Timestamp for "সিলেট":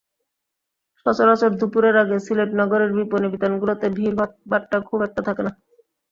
2.25-2.51